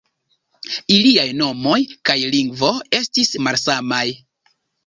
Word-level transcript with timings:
Iliaj 0.95 1.25
nomoj 1.41 1.77
kaj 2.11 2.17
lingvo 2.37 2.73
estis 3.01 3.33
malsamaj. 3.49 4.05